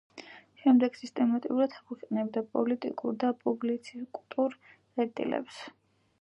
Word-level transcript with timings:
შემდეგში 0.59 1.01
სისტემატურად 1.01 1.75
აქვეყნებდა 1.79 2.43
პოლემიკურ 2.55 3.19
და 3.25 3.29
პუბლიცისტურ 3.45 4.57
წერილებს. 4.97 5.63